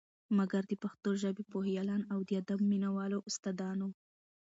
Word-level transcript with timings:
مګر 0.37 0.61
د 0.67 0.73
پښتو 0.83 1.09
ژبې 1.21 1.43
پوهیالان 1.51 2.01
او 2.13 2.19
د 2.27 2.29
ادب 2.41 2.59
مینه 2.71 2.89
والو 2.95 3.19
استا 3.29 3.51
دانو 3.59 3.89